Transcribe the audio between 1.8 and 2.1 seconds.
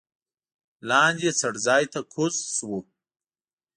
ته